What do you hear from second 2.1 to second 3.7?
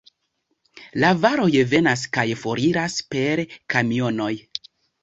kaj foriras per